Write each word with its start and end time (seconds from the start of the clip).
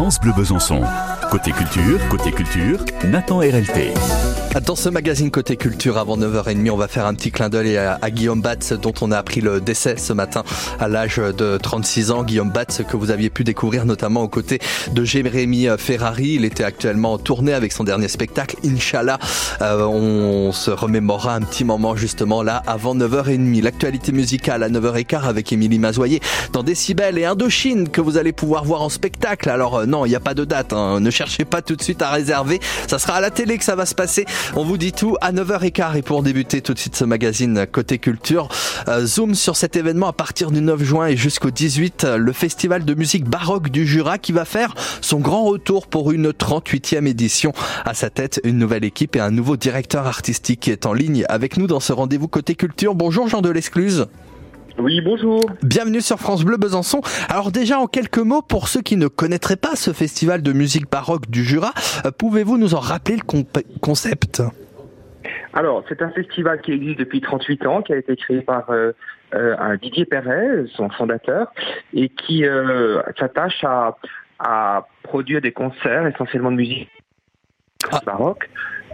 France 0.00 0.18
Bleu 0.18 0.32
Besançon. 0.32 0.80
Côté 1.30 1.52
culture, 1.52 2.08
côté 2.08 2.32
culture, 2.32 2.82
Nathan 3.04 3.40
RLT. 3.40 3.92
Dans 4.58 4.74
ce 4.74 4.88
magazine 4.88 5.30
Côté 5.30 5.56
Culture, 5.56 5.96
avant 5.96 6.18
9h30, 6.18 6.70
on 6.70 6.76
va 6.76 6.88
faire 6.88 7.06
un 7.06 7.14
petit 7.14 7.30
clin 7.30 7.48
d'œil 7.48 7.76
à, 7.76 8.10
Guillaume 8.10 8.42
Batz, 8.42 8.72
dont 8.72 8.92
on 9.00 9.12
a 9.12 9.16
appris 9.16 9.40
le 9.40 9.60
décès 9.60 9.94
ce 9.96 10.12
matin 10.12 10.42
à 10.80 10.88
l'âge 10.88 11.18
de 11.18 11.56
36 11.56 12.10
ans. 12.10 12.24
Guillaume 12.24 12.50
Batz, 12.50 12.82
que 12.82 12.96
vous 12.96 13.12
aviez 13.12 13.30
pu 13.30 13.44
découvrir 13.44 13.86
notamment 13.86 14.22
aux 14.24 14.28
côtés 14.28 14.58
de 14.92 15.04
Jérémy 15.04 15.68
Ferrari. 15.78 16.34
Il 16.34 16.44
était 16.44 16.64
actuellement 16.64 17.12
en 17.12 17.18
tournée 17.18 17.52
avec 17.52 17.70
son 17.70 17.84
dernier 17.84 18.08
spectacle, 18.08 18.56
Inch'Allah. 18.64 19.20
Euh, 19.62 19.84
on 19.84 20.50
se 20.50 20.72
remémorera 20.72 21.36
un 21.36 21.42
petit 21.42 21.62
moment 21.62 21.94
justement 21.94 22.42
là, 22.42 22.60
avant 22.66 22.96
9h30. 22.96 23.62
L'actualité 23.62 24.10
musicale 24.10 24.64
à 24.64 24.68
9h15 24.68 25.28
avec 25.28 25.52
Émilie 25.52 25.78
Mazoyer 25.78 26.20
dans 26.52 26.64
Décibel 26.64 27.18
et 27.18 27.24
Indochine 27.24 27.88
que 27.88 28.00
vous 28.00 28.16
allez 28.16 28.32
pouvoir 28.32 28.64
voir 28.64 28.82
en 28.82 28.88
spectacle. 28.88 29.48
Alors 29.48 29.76
euh, 29.76 29.86
non, 29.86 30.06
il 30.06 30.08
n'y 30.08 30.16
a 30.16 30.20
pas 30.20 30.34
de 30.34 30.44
date, 30.44 30.72
hein. 30.72 30.98
ne 30.98 31.10
cherchez 31.10 31.44
pas 31.44 31.62
tout 31.62 31.76
de 31.76 31.82
suite 31.82 32.02
à 32.02 32.10
réserver. 32.10 32.58
Ça 32.88 32.98
sera 32.98 33.14
à 33.14 33.20
la 33.20 33.30
télé 33.30 33.56
que 33.56 33.64
ça 33.64 33.76
va 33.76 33.86
se 33.86 33.94
passer. 33.94 34.26
On 34.56 34.64
vous 34.64 34.76
dit 34.76 34.92
tout 34.92 35.16
à 35.20 35.32
9h15 35.32 35.96
et 35.96 36.02
pour 36.02 36.22
débuter 36.22 36.60
tout 36.60 36.74
de 36.74 36.78
suite 36.78 36.96
ce 36.96 37.04
magazine 37.04 37.66
Côté 37.70 37.98
Culture, 37.98 38.48
euh, 38.88 39.06
zoom 39.06 39.34
sur 39.34 39.56
cet 39.56 39.76
événement 39.76 40.08
à 40.08 40.12
partir 40.12 40.50
du 40.50 40.60
9 40.60 40.82
juin 40.82 41.06
et 41.06 41.16
jusqu'au 41.16 41.50
18, 41.50 42.06
le 42.16 42.32
festival 42.32 42.84
de 42.84 42.94
musique 42.94 43.24
baroque 43.24 43.70
du 43.70 43.86
Jura 43.86 44.18
qui 44.18 44.32
va 44.32 44.44
faire 44.44 44.74
son 45.00 45.20
grand 45.20 45.44
retour 45.44 45.86
pour 45.86 46.12
une 46.12 46.30
38e 46.30 47.06
édition. 47.06 47.52
À 47.84 47.94
sa 47.94 48.10
tête, 48.10 48.40
une 48.44 48.58
nouvelle 48.58 48.84
équipe 48.84 49.16
et 49.16 49.20
un 49.20 49.30
nouveau 49.30 49.56
directeur 49.56 50.06
artistique 50.06 50.60
qui 50.60 50.70
est 50.70 50.86
en 50.86 50.92
ligne 50.92 51.24
avec 51.28 51.56
nous 51.56 51.66
dans 51.66 51.80
ce 51.80 51.92
rendez-vous 51.92 52.28
Côté 52.28 52.54
Culture. 52.54 52.94
Bonjour 52.94 53.28
Jean 53.28 53.42
de 53.42 53.50
l'Escluse. 53.50 54.06
Oui, 54.78 55.00
bonjour. 55.00 55.44
Bienvenue 55.62 56.00
sur 56.00 56.18
France 56.18 56.44
Bleu 56.44 56.56
Besançon. 56.56 57.00
Alors 57.28 57.50
déjà 57.50 57.78
en 57.78 57.86
quelques 57.86 58.18
mots, 58.18 58.42
pour 58.42 58.68
ceux 58.68 58.80
qui 58.80 58.96
ne 58.96 59.08
connaîtraient 59.08 59.56
pas 59.56 59.76
ce 59.76 59.92
festival 59.92 60.42
de 60.42 60.52
musique 60.52 60.90
baroque 60.90 61.28
du 61.28 61.44
Jura, 61.44 61.72
euh, 62.04 62.10
pouvez-vous 62.16 62.58
nous 62.58 62.74
en 62.74 62.80
rappeler 62.80 63.16
le 63.16 63.42
concept? 63.80 64.42
Alors, 65.52 65.84
c'est 65.88 66.00
un 66.02 66.10
festival 66.10 66.60
qui 66.60 66.72
existe 66.72 66.98
depuis 66.98 67.20
38 67.20 67.66
ans, 67.66 67.82
qui 67.82 67.92
a 67.92 67.96
été 67.96 68.16
créé 68.16 68.40
par 68.40 68.70
euh, 68.70 68.92
euh, 69.34 69.56
un 69.58 69.76
Didier 69.76 70.04
Perret, 70.04 70.64
son 70.74 70.88
fondateur, 70.90 71.52
et 71.92 72.08
qui 72.08 72.44
s'attache 73.18 73.64
à, 73.64 73.96
à, 74.38 74.86
produire 75.02 75.40
des 75.40 75.52
concerts 75.52 76.06
essentiellement 76.06 76.52
de 76.52 76.56
musique 76.56 76.88
ah. 77.90 78.00
baroque 78.04 78.48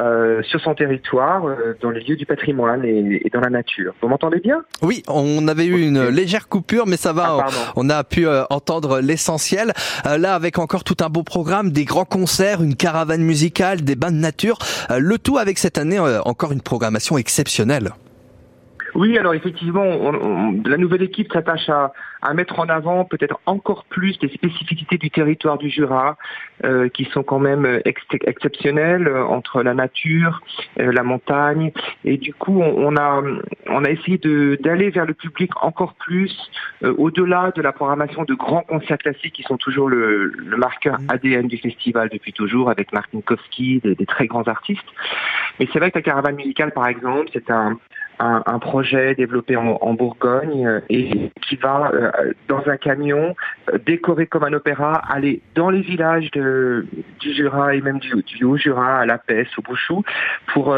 euh, 0.00 0.42
sur 0.44 0.60
son 0.60 0.74
territoire, 0.74 1.44
euh, 1.46 1.76
dans 1.82 1.90
les 1.90 2.00
lieux 2.00 2.16
du 2.16 2.24
patrimoine 2.24 2.84
et, 2.84 3.28
dans 3.32 3.40
la 3.40 3.50
nature. 3.50 3.94
Vous 4.00 4.08
m'entendez 4.08 4.38
bien? 4.38 4.62
Oui, 4.80 5.02
on 5.08 5.48
avait 5.48 5.66
eu 5.66 5.86
une 5.86 6.08
légère 6.08 6.48
coupure, 6.48 6.86
mais 6.86 6.96
ça 6.96 7.12
va. 7.12 7.38
Ah, 7.40 7.46
on 7.74 7.90
a 7.90 8.04
pu 8.04 8.26
euh, 8.26 8.44
entendre 8.50 9.00
l'essentiel. 9.00 9.72
là, 10.04 10.34
avec 10.34 10.58
encore 10.58 10.84
tout 10.84 10.96
un 11.00 11.08
beau 11.08 11.24
programme, 11.24 11.70
des 11.70 11.84
grands 11.84 12.04
concerts, 12.04 12.62
une 12.62 12.76
caravane 12.76 13.22
musicale, 13.22 13.82
des 13.82 13.96
bains 13.96 14.12
de 14.12 14.16
nature. 14.16 14.58
le 14.96 15.18
tout 15.18 15.38
avec 15.38 15.58
cette 15.58 15.78
année 15.78 15.98
encore 15.98 16.52
une 16.52 16.62
programmation 16.62 17.18
exceptionnelle. 17.18 17.92
Oui, 18.98 19.16
alors 19.16 19.32
effectivement, 19.32 20.10
la 20.66 20.76
nouvelle 20.76 21.02
équipe 21.02 21.32
s'attache 21.32 21.68
à, 21.68 21.92
mettre 22.34 22.58
en 22.58 22.68
avant 22.68 23.04
peut-être 23.04 23.38
encore 23.46 23.84
plus 23.84 24.18
les 24.20 24.28
spécificités 24.28 24.98
du 24.98 25.08
territoire 25.08 25.56
du 25.56 25.70
Jura, 25.70 26.16
euh, 26.64 26.88
qui 26.88 27.04
sont 27.04 27.22
quand 27.22 27.38
même 27.38 27.80
exceptionnelles 27.84 29.06
euh, 29.06 29.24
entre 29.24 29.62
la 29.62 29.72
nature, 29.72 30.42
euh, 30.80 30.90
la 30.90 31.04
montagne, 31.04 31.70
et 32.04 32.16
du 32.16 32.34
coup, 32.34 32.60
on, 32.60 32.96
a 32.96 33.22
on 33.68 33.84
a 33.84 33.90
essayé 33.90 34.18
d'aller 34.18 34.90
vers 34.90 35.06
le 35.06 35.14
public 35.14 35.52
encore 35.62 35.94
plus, 35.94 36.36
au-delà 36.82 37.52
de 37.54 37.62
la 37.62 37.70
programmation 37.70 38.24
de 38.24 38.34
grands 38.34 38.62
concerts 38.62 38.98
classiques 38.98 39.34
qui 39.34 39.44
sont 39.44 39.58
toujours 39.58 39.88
le, 39.88 40.32
marqueur 40.56 40.98
mmh. 40.98 41.06
ADN 41.10 41.46
du 41.46 41.58
festival 41.58 42.08
depuis 42.12 42.32
toujours, 42.32 42.68
avec 42.68 42.92
Mark 42.92 43.12
Minkowski, 43.14 43.78
des, 43.78 43.94
des 43.94 44.06
très 44.06 44.26
grands 44.26 44.48
artistes. 44.48 44.82
Mais 45.60 45.68
c'est 45.72 45.78
vrai 45.78 45.92
que 45.92 45.98
la 45.98 46.02
caravane 46.02 46.34
musicale, 46.34 46.72
par 46.72 46.88
exemple, 46.88 47.28
c'est 47.32 47.48
un 47.50 47.78
un, 48.18 48.58
projet 48.58 49.14
développé 49.14 49.56
en, 49.56 49.94
Bourgogne 49.94 50.66
euh, 50.66 50.80
et 50.88 51.30
qui 51.42 51.56
va 51.56 51.90
euh, 51.92 52.32
dans 52.48 52.68
un 52.68 52.76
camion 52.76 53.34
euh, 53.72 53.78
décoré 53.84 54.26
comme 54.26 54.44
un 54.44 54.52
opéra 54.52 55.00
aller 55.08 55.40
dans 55.54 55.70
les 55.70 55.80
villages 55.80 56.30
de, 56.32 56.86
du 57.20 57.32
Jura 57.32 57.74
et 57.74 57.80
même 57.80 57.98
du, 57.98 58.44
Haut-Jura 58.44 59.00
à 59.00 59.06
La 59.06 59.18
Pesse, 59.18 59.56
au 59.58 59.62
Bouchou 59.62 60.02
pour 60.52 60.76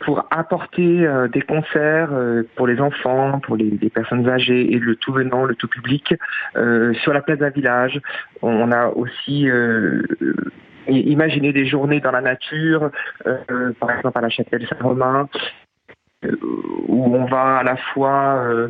pour 0.00 0.26
apporter 0.30 1.06
des 1.32 1.42
concerts 1.42 2.10
pour 2.54 2.66
les 2.66 2.80
enfants, 2.80 3.40
pour 3.40 3.56
les, 3.56 3.70
personnes 3.90 4.28
âgées 4.28 4.72
et 4.72 4.78
le 4.78 4.94
tout 4.96 5.12
venant, 5.12 5.44
le 5.44 5.54
tout 5.54 5.68
public 5.68 6.14
sur 6.54 7.12
la 7.12 7.20
place 7.20 7.38
d'un 7.38 7.50
village. 7.50 8.00
On 8.42 8.70
a 8.70 8.88
aussi 8.88 9.48
imaginé 10.86 11.52
des 11.52 11.66
journées 11.66 12.00
dans 12.00 12.12
la 12.12 12.20
nature, 12.20 12.90
par 13.80 13.90
exemple 13.90 14.18
à 14.18 14.20
la 14.20 14.30
chapelle 14.30 14.66
Saint-Romain, 14.68 15.28
où 16.22 17.14
on 17.14 17.24
va 17.26 17.58
à 17.58 17.62
la 17.62 17.76
fois 17.76 18.42
euh, 18.42 18.68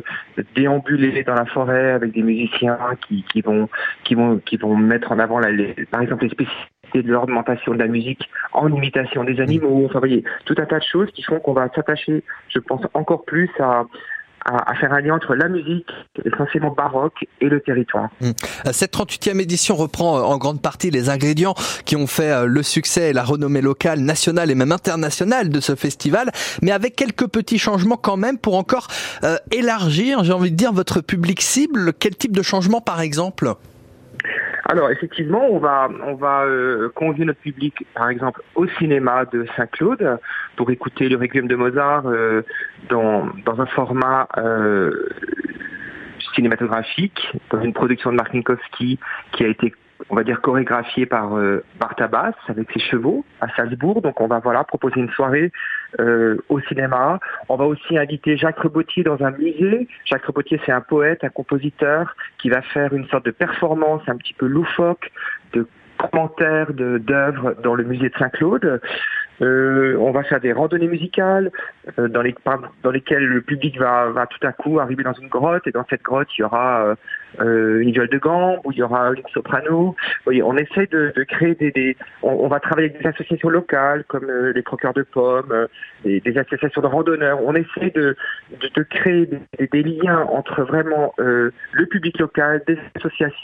déambuler 0.55 1.23
dans 1.23 1.33
la 1.33 1.45
forêt 1.45 1.91
avec 1.91 2.11
des 2.11 2.21
musiciens 2.21 2.77
qui, 3.07 3.23
qui, 3.31 3.41
vont 3.41 3.69
qui 4.03 4.13
vont 4.13 4.37
qui 4.39 4.57
vont 4.57 4.75
mettre 4.75 5.11
en 5.11 5.19
avant 5.19 5.39
la, 5.39 5.51
les, 5.51 5.73
par 5.89 6.01
exemple 6.01 6.25
les 6.25 6.29
spécificités 6.29 6.69
de 6.93 7.11
l'ornementation 7.11 7.73
de 7.73 7.79
la 7.79 7.87
musique 7.87 8.29
en 8.53 8.67
imitation 8.69 9.23
des 9.23 9.39
animaux. 9.39 9.85
Enfin, 9.85 9.95
vous 9.95 9.99
voyez, 9.99 10.23
tout 10.45 10.55
un 10.57 10.65
tas 10.65 10.79
de 10.79 10.83
choses 10.83 11.11
qui 11.11 11.23
font 11.23 11.39
qu'on 11.39 11.53
va 11.53 11.69
s'attacher, 11.73 12.23
je 12.49 12.59
pense, 12.59 12.81
encore 12.93 13.25
plus 13.25 13.49
à, 13.59 13.85
à, 14.45 14.73
faire 14.75 14.93
un 14.93 15.01
lien 15.01 15.15
entre 15.15 15.35
la 15.35 15.47
musique, 15.47 15.87
essentiellement 16.25 16.71
baroque, 16.71 17.25
et 17.41 17.49
le 17.49 17.59
territoire. 17.59 18.09
Hum. 18.21 18.33
Cette 18.71 18.93
38e 18.93 19.39
édition 19.39 19.75
reprend 19.75 20.17
euh, 20.17 20.21
en 20.21 20.37
grande 20.37 20.61
partie 20.61 20.91
les 20.91 21.09
ingrédients 21.09 21.53
qui 21.85 21.95
ont 21.95 22.07
fait 22.07 22.31
euh, 22.31 22.45
le 22.45 22.63
succès 22.63 23.09
et 23.09 23.13
la 23.13 23.23
renommée 23.23 23.61
locale, 23.61 23.99
nationale 23.99 24.51
et 24.51 24.55
même 24.55 24.71
internationale 24.71 25.49
de 25.49 25.59
ce 25.59 25.75
festival, 25.75 26.31
mais 26.61 26.71
avec 26.71 26.95
quelques 26.95 27.27
petits 27.27 27.59
changements 27.59 27.97
quand 27.97 28.17
même 28.17 28.37
pour 28.37 28.55
encore 28.55 28.87
euh, 29.23 29.37
élargir, 29.51 30.23
j'ai 30.23 30.33
envie 30.33 30.51
de 30.51 30.55
dire, 30.55 30.73
votre 30.73 31.01
public 31.01 31.41
cible. 31.41 31.93
Quel 31.99 32.15
type 32.15 32.35
de 32.35 32.41
changement 32.41 32.81
par 32.81 33.01
exemple? 33.01 33.53
Alors 34.69 34.91
effectivement, 34.91 35.47
on 35.49 35.57
va 35.57 35.89
on 36.05 36.13
va 36.13 36.43
euh, 36.43 36.89
convier 36.93 37.25
notre 37.25 37.39
public, 37.39 37.73
par 37.95 38.09
exemple, 38.09 38.43
au 38.53 38.67
cinéma 38.77 39.25
de 39.25 39.47
Saint-Claude 39.57 40.19
pour 40.59 40.69
écouter 40.71 41.07
le 41.07 41.15
Requiem 41.15 41.47
de 41.47 41.55
Mozart 41.55 42.05
euh, 42.05 42.41
dans 42.89 43.29
dans 43.45 43.61
un 43.61 43.65
format 43.65 44.27
euh, 44.37 45.07
cinématographique, 46.35 47.17
dans 47.49 47.61
une 47.61 47.71
production 47.71 48.11
de 48.11 48.17
Mark 48.17 48.33
Minkowski 48.33 48.99
qui 49.31 49.45
a 49.45 49.47
été 49.47 49.73
on 50.09 50.15
va 50.15 50.25
dire 50.25 50.41
chorégraphié 50.41 51.05
par 51.05 51.37
euh, 51.37 51.63
Bartabas 51.79 52.33
avec 52.49 52.69
ses 52.73 52.81
chevaux 52.81 53.23
à 53.39 53.47
Salzbourg. 53.55 54.01
Donc 54.01 54.19
on 54.19 54.27
va 54.27 54.39
voilà 54.39 54.65
proposer 54.65 54.99
une 54.99 55.11
soirée 55.11 55.53
euh, 56.01 56.35
au 56.49 56.59
cinéma. 56.59 57.21
On 57.47 57.55
va 57.55 57.63
aussi 57.63 57.97
inviter 57.97 58.35
Jacques 58.35 58.59
Rebotier 58.59 59.03
dans 59.03 59.23
un 59.23 59.31
musée. 59.31 59.87
Jacques 60.03 60.25
Rebotier 60.25 60.59
c'est 60.65 60.73
un 60.73 60.81
poète, 60.81 61.23
un 61.23 61.29
compositeur 61.29 62.17
qui 62.37 62.49
va 62.49 62.61
faire 62.63 62.93
une 62.93 63.07
sorte 63.07 63.23
de 63.23 63.31
performance 63.31 64.01
un 64.07 64.17
petit 64.17 64.33
peu 64.33 64.45
loufoque 64.45 65.09
de 65.53 65.65
commentaires 65.99 66.73
d'œuvres 66.73 67.55
dans 67.61 67.75
le 67.75 67.83
musée 67.83 68.09
de 68.09 68.17
Saint-Claude. 68.17 68.81
Euh, 69.41 69.95
on 69.97 70.11
va 70.11 70.23
faire 70.23 70.39
des 70.39 70.51
randonnées 70.51 70.87
musicales 70.87 71.51
euh, 71.97 72.07
dans, 72.07 72.21
les, 72.21 72.35
dans 72.83 72.91
lesquelles 72.91 73.25
le 73.25 73.41
public 73.41 73.77
va, 73.77 74.27
tout 74.29 74.45
à 74.45 74.51
coup 74.51 74.79
arriver 74.79 75.03
dans 75.03 75.13
une 75.13 75.27
grotte 75.27 75.65
et 75.67 75.71
dans 75.71 75.85
cette 75.89 76.01
grotte 76.01 76.27
il 76.37 76.41
y 76.41 76.43
aura 76.43 76.95
euh, 77.39 77.79
une 77.79 77.91
viole 77.91 78.09
de 78.09 78.17
gambe 78.17 78.59
ou 78.65 78.71
il 78.71 78.79
y 78.79 78.83
aura 78.83 79.11
une 79.13 79.27
soprano. 79.33 79.95
on 80.27 80.57
essaie 80.57 80.87
de, 80.87 81.13
créer 81.23 81.55
des, 81.55 81.97
on, 82.21 82.47
va 82.47 82.59
travailler 82.59 82.89
avec 82.89 83.01
des 83.01 83.07
associations 83.07 83.49
locales 83.49 84.03
comme 84.05 84.29
les 84.29 84.63
croqueurs 84.63 84.93
de 84.93 85.03
pommes, 85.03 85.67
des, 86.03 86.19
des, 86.19 86.37
associations 86.37 86.81
de 86.81 86.87
randonneurs. 86.87 87.39
On 87.43 87.55
essaie 87.55 87.91
de 87.91 88.15
créer 88.89 89.25
des, 89.25 89.67
des, 89.67 89.83
liens 89.83 90.21
entre 90.23 90.63
vraiment 90.63 91.13
le 91.17 91.85
public 91.89 92.19
local, 92.19 92.61
des 92.67 92.77
associations 92.95 93.37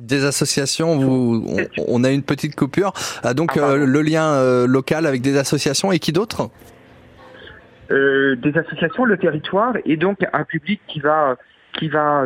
des 0.00 0.24
associations, 0.24 0.96
vous, 0.96 1.46
on, 1.86 2.04
a 2.04 2.10
une 2.10 2.22
petite 2.22 2.56
coupure. 2.56 2.92
Ah, 3.22 3.34
donc 3.34 3.52
ah, 3.56 3.70
euh, 3.70 3.86
le 3.86 4.02
lien 4.02 4.32
euh, 4.32 4.66
local 4.66 5.06
avec 5.06 5.20
des 5.20 5.36
associations 5.36 5.92
et 5.92 5.98
qui 5.98 6.12
d'autre? 6.12 6.50
Euh, 7.90 8.36
Des 8.36 8.56
associations, 8.56 9.04
le 9.04 9.18
territoire 9.18 9.74
et 9.84 9.96
donc 9.96 10.18
un 10.32 10.44
public 10.44 10.80
qui 10.88 11.00
va 11.00 11.36
qui 11.78 11.88
va 11.88 12.24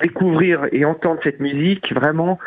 découvrir 0.00 0.66
et 0.72 0.84
entendre 0.84 1.20
cette 1.22 1.38
musique 1.38 1.92
vraiment 1.94 2.38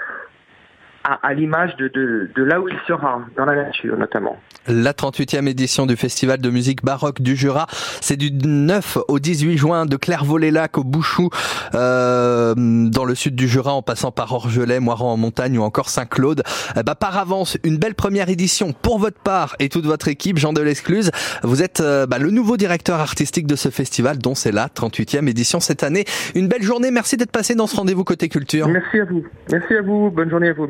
à, 1.06 1.34
l'image 1.34 1.76
de, 1.78 1.88
de, 1.88 2.30
de, 2.36 2.44
là 2.44 2.60
où 2.60 2.68
il 2.68 2.78
sera, 2.88 3.22
dans 3.38 3.46
la 3.46 3.56
nature 3.56 3.98
notamment. 3.98 4.38
La 4.68 4.94
38e 4.94 5.48
édition 5.48 5.86
du 5.86 5.96
Festival 5.96 6.40
de 6.40 6.50
musique 6.50 6.84
baroque 6.84 7.22
du 7.22 7.36
Jura, 7.36 7.68
c'est 8.02 8.18
du 8.18 8.32
9 8.32 8.98
au 9.08 9.20
18 9.20 9.58
juin 9.58 9.86
de 9.86 9.96
Clairvaux-les-Lacs 9.98 10.80
au 10.80 10.84
Bouchou, 10.84 11.30
euh, 11.76 12.56
dans 12.56 13.06
le 13.06 13.14
sud 13.14 13.36
du 13.36 13.48
Jura, 13.48 13.74
en 13.74 13.84
passant 13.84 14.12
par 14.12 14.34
Orgelet, 14.34 14.80
Moiran 14.80 15.14
en 15.14 15.18
montagne 15.18 15.58
ou 15.60 15.62
encore 15.62 15.90
Saint-Claude. 15.90 16.42
Eh 16.76 16.82
bah, 16.82 16.96
par 16.96 17.18
avance, 17.18 17.58
une 17.64 17.78
belle 17.78 17.94
première 17.94 18.30
édition 18.30 18.74
pour 18.74 18.98
votre 18.98 19.20
part 19.20 19.56
et 19.60 19.70
toute 19.70 19.86
votre 19.86 20.08
équipe. 20.08 20.40
Jean 20.40 20.54
de 20.54 20.62
l'Escluse, 20.62 21.12
vous 21.44 21.62
êtes 21.62 21.82
euh, 21.82 22.08
bah, 22.08 22.18
le 22.18 22.32
nouveau 22.32 22.58
directeur 22.58 23.00
artistique 23.00 23.46
de 23.46 23.56
ce 23.56 23.70
festival, 23.70 24.18
dont 24.18 24.34
c'est 24.34 24.52
la 24.52 24.68
38e 24.68 25.30
édition 25.30 25.60
cette 25.60 25.84
année. 25.84 26.06
Une 26.34 26.48
belle 26.48 26.64
journée, 26.64 26.90
merci 26.90 27.18
d'être 27.18 27.32
passé 27.32 27.54
dans 27.54 27.68
ce 27.68 27.76
rendez-vous 27.76 28.04
côté 28.04 28.30
culture. 28.30 28.68
Merci 28.68 29.00
à 29.00 29.06
vous, 29.06 29.24
merci 29.52 29.76
à 29.76 29.82
vous, 29.84 30.10
bonne 30.10 30.30
journée 30.30 30.50
à 30.50 30.54
vous, 30.54 30.68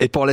Et 0.00 0.08
pour 0.08 0.26